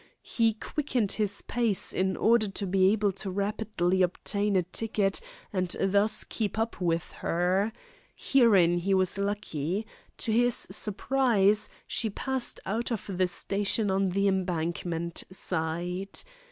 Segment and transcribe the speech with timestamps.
[0.23, 5.21] He quickened his pace in order to be able to rapidly obtain a ticket
[5.53, 7.71] and thus keep up with her.
[8.15, 9.85] Herein he was lucky.
[10.17, 16.23] To his surprise, she passed out of the station on the embankment side.